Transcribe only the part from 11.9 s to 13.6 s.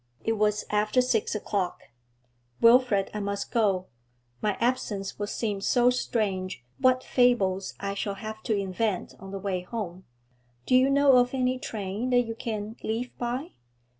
that you can leave by?'